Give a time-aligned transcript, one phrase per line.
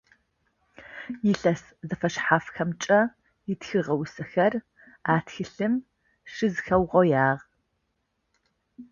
[1.31, 2.99] Илъэс зэфэшъхьафхэмкӏэ
[3.51, 4.53] ытхыгъэ усэхэр
[5.11, 5.73] а тхылъым
[6.31, 7.43] щызэхэугъоягъ.